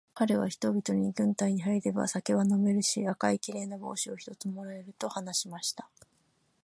[0.15, 5.91] かれは人々に、軍隊に入れば酒は飲めるし、赤いきれいな帽子を一つ貰える、と話しました。